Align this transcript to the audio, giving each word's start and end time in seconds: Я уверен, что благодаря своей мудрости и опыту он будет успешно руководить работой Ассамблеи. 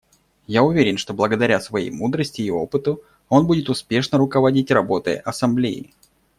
Я 0.47 0.63
уверен, 0.63 0.97
что 0.97 1.13
благодаря 1.13 1.59
своей 1.59 1.91
мудрости 1.91 2.41
и 2.41 2.49
опыту 2.49 3.03
он 3.29 3.45
будет 3.45 3.69
успешно 3.69 4.17
руководить 4.17 4.71
работой 4.71 5.17
Ассамблеи. 5.17 5.93